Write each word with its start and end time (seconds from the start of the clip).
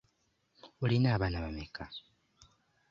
Olina 0.83 1.07
abaana 1.15 1.43
bameka? 1.45 1.83